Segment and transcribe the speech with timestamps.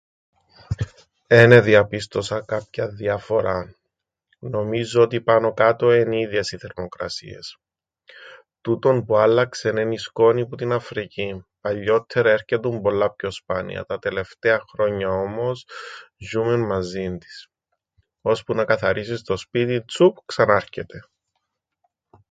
[1.27, 3.75] Εν εδιαπίστωσα κάποιαν διαφοράν.
[4.39, 7.57] Νομίζω ότι πάνω-κάτω εν' οι ίδιες οι θερμοκρασίες.
[8.61, 11.45] Τούτον που άλλαξεν εν' η σκόνη που την Αφρικήν.
[11.61, 15.65] Παλιόττερα έρκετουν πολλά πιο σπάνια, τα τελευταία χρόνια όμως
[16.29, 17.47] ζ̆ιούμεν μαζίν της.
[18.21, 21.03] Ώσπου να καθαρίσεις το σπίτιν, τσουπ, ξανάρκεται.